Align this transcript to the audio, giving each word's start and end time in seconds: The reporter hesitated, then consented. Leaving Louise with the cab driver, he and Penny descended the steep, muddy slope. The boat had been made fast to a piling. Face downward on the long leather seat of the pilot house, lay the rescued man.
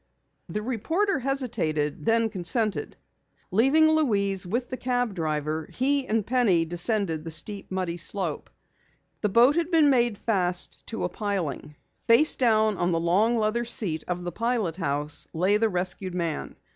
The 0.49 0.63
reporter 0.63 1.19
hesitated, 1.19 2.05
then 2.05 2.29
consented. 2.31 2.97
Leaving 3.51 3.87
Louise 3.87 4.47
with 4.47 4.67
the 4.71 4.75
cab 4.75 5.13
driver, 5.13 5.69
he 5.71 6.07
and 6.07 6.25
Penny 6.25 6.65
descended 6.65 7.23
the 7.23 7.29
steep, 7.29 7.69
muddy 7.69 7.97
slope. 7.97 8.49
The 9.21 9.29
boat 9.29 9.55
had 9.55 9.69
been 9.69 9.91
made 9.91 10.17
fast 10.17 10.87
to 10.87 11.03
a 11.03 11.09
piling. 11.09 11.75
Face 11.99 12.35
downward 12.35 12.79
on 12.81 12.91
the 12.91 12.99
long 12.99 13.37
leather 13.37 13.63
seat 13.63 14.03
of 14.07 14.23
the 14.23 14.31
pilot 14.31 14.77
house, 14.77 15.27
lay 15.35 15.57
the 15.57 15.69
rescued 15.69 16.15
man. 16.15 16.55